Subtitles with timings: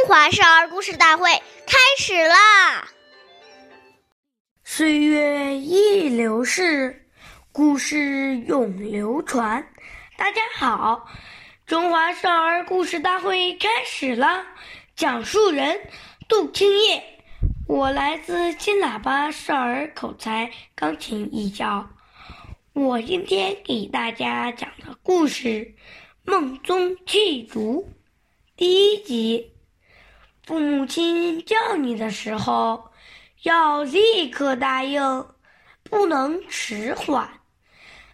[0.00, 1.30] 中华少儿故事大会
[1.66, 2.88] 开始啦！
[4.64, 7.06] 岁月易流逝，
[7.52, 9.62] 故事永流传。
[10.16, 11.06] 大家好，
[11.66, 14.46] 中华少儿故事大会开始了。
[14.96, 15.78] 讲述人
[16.26, 17.02] 杜青叶，
[17.68, 21.90] 我来自金喇叭少儿口才钢琴艺校。
[22.72, 25.48] 我今天给大家讲的故事
[26.24, 27.86] 《梦中弃竹》
[28.56, 29.49] 第一集。
[30.50, 32.90] 父母亲叫你的时候，
[33.44, 35.28] 要立刻答应，
[35.84, 37.24] 不能迟缓；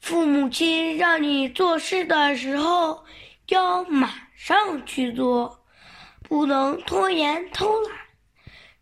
[0.00, 3.04] 父母亲让你做事的时候，
[3.48, 5.64] 要马上去做，
[6.22, 7.98] 不能拖延偷懒。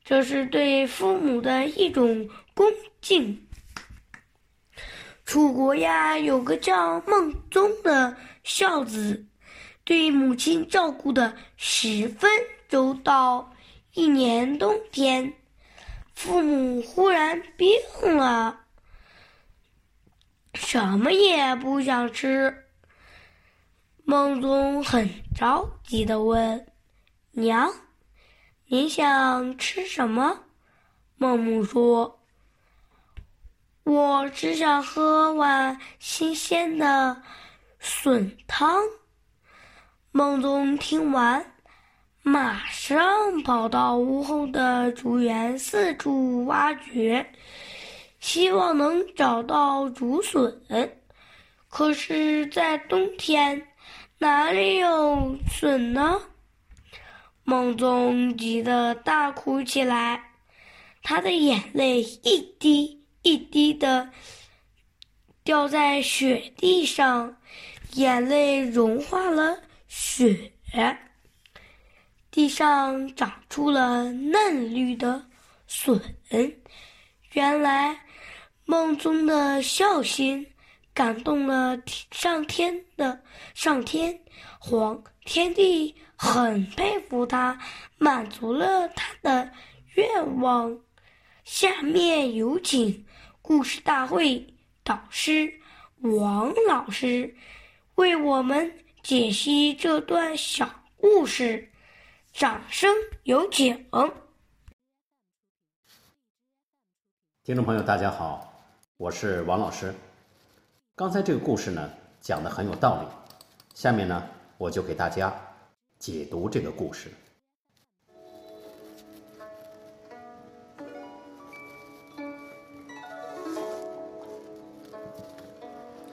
[0.05, 3.49] 这是对父母的一种恭敬。
[5.25, 9.27] 楚国呀，有个叫孟宗的孝子，
[9.85, 12.31] 对母亲照顾的十分。
[12.69, 13.51] 周到，
[13.95, 15.33] 一年冬天，
[16.15, 17.71] 父母忽然病
[18.03, 18.61] 了，
[20.53, 22.67] 什么也不想吃。
[24.05, 26.67] 孟宗很着急的问
[27.33, 27.73] ：“娘，
[28.67, 30.45] 你想吃什么？”
[31.17, 32.21] 孟母说
[33.85, 37.23] ：“我只想喝碗新鲜的
[37.81, 38.83] 笋汤。”
[40.13, 41.55] 孟宗听完。
[42.29, 47.25] 马上跑到屋后的竹园，四处挖掘，
[48.21, 50.61] 希望能找到竹笋。
[51.71, 53.69] 可是，在冬天，
[54.19, 56.21] 哪里有笋呢？
[57.45, 60.23] 孟宗急得大哭起来，
[61.03, 64.11] 他的眼泪一滴一滴的
[65.43, 67.39] 掉在雪地上，
[67.95, 70.53] 眼泪融化了雪。
[72.31, 75.27] 地上长出了嫩绿的
[75.67, 76.01] 笋，
[77.33, 77.99] 原来
[78.65, 80.47] 梦中的孝心
[80.93, 81.81] 感动了
[82.11, 83.23] 上天的
[83.55, 84.21] 上天，
[84.59, 87.59] 皇天帝很佩服他，
[87.97, 89.51] 满足了他的
[89.95, 90.79] 愿望。
[91.45, 93.07] 下面有请
[93.41, 94.55] 故事大会
[94.85, 95.51] 导师
[96.01, 97.35] 王老师
[97.95, 101.73] 为我们解析这段小故事。
[102.39, 102.95] 掌声
[103.25, 103.85] 有请！
[107.43, 108.55] 听众朋友，大家好，
[108.97, 109.93] 我是王老师。
[110.95, 111.91] 刚才这个故事呢，
[112.21, 113.09] 讲的很有道理。
[113.75, 114.23] 下面呢，
[114.57, 115.35] 我就给大家
[115.99, 117.11] 解读这个故事。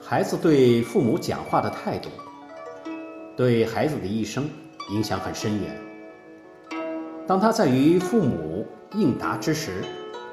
[0.02, 2.10] 孩子对父母讲话的态度，
[3.36, 4.50] 对孩子的一生
[4.90, 5.85] 影响很深远。
[7.26, 8.64] 当他在与父母
[8.94, 9.84] 应答之时，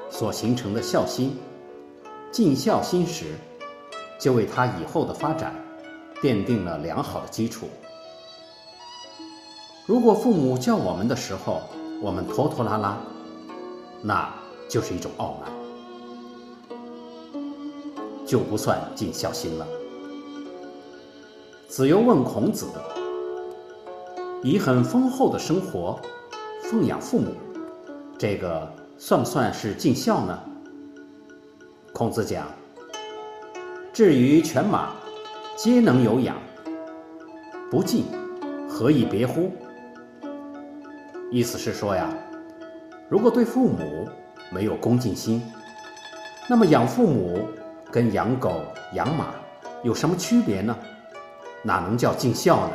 [0.08, 1.36] 所形成的孝心、
[2.30, 3.34] 尽孝心时，
[4.16, 5.52] 就为他以后的发展
[6.22, 7.68] 奠定了良好的基础。
[9.86, 11.62] 如果父母叫我们的时候，
[12.00, 12.96] 我们拖拖拉拉，
[14.00, 14.32] 那
[14.68, 15.50] 就是一种傲慢，
[18.24, 19.66] 就不算尽孝心了。
[21.66, 22.68] 子游问孔子
[24.44, 25.98] ：“以很丰厚的生活。”
[26.74, 27.28] 奉养父母，
[28.18, 28.68] 这个
[28.98, 30.36] 算不算是尽孝呢？
[31.92, 32.48] 孔子讲
[33.94, 34.90] ：“至于犬马，
[35.54, 36.36] 皆能有养，
[37.70, 38.06] 不敬，
[38.68, 39.52] 何以别乎？”
[41.30, 42.12] 意思是说呀，
[43.08, 44.08] 如果对父母
[44.50, 45.40] 没有恭敬心，
[46.48, 47.46] 那么养父母
[47.88, 48.62] 跟养狗、
[48.94, 49.26] 养马
[49.84, 50.76] 有什么区别呢？
[51.62, 52.72] 哪能叫尽孝呢？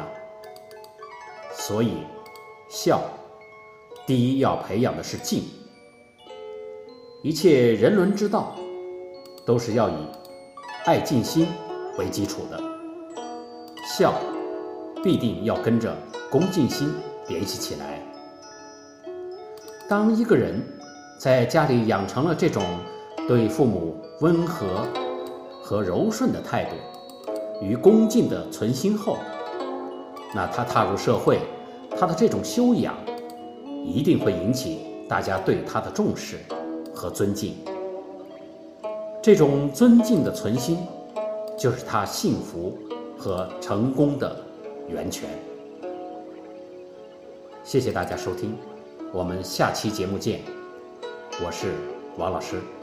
[1.51, 1.97] 所以，
[2.69, 3.01] 孝。
[4.09, 5.43] 第一要培养的是敬，
[7.21, 8.55] 一切人伦之道，
[9.45, 9.93] 都是要以
[10.85, 11.45] 爱敬心
[11.95, 12.59] 为基础的。
[13.85, 14.15] 孝
[15.03, 15.95] 必定要跟着
[16.31, 16.91] 恭敬心
[17.27, 18.01] 联系起来。
[19.87, 20.59] 当一个人
[21.19, 22.63] 在家里养成了这种
[23.27, 24.87] 对父母温和
[25.61, 26.75] 和柔顺的态度
[27.63, 29.19] 与恭敬的存心后，
[30.33, 31.41] 那他踏入社会，
[31.95, 32.95] 他的这种修养。
[33.89, 36.37] 一定会引起大家对他的重视
[36.93, 37.55] 和尊敬。
[39.21, 40.77] 这种尊敬的存心，
[41.57, 42.77] 就是他幸福
[43.17, 44.35] 和成功的
[44.87, 45.27] 源泉。
[47.63, 48.55] 谢谢大家收听，
[49.11, 50.41] 我们下期节目见。
[51.43, 51.73] 我是
[52.17, 52.78] 王老师。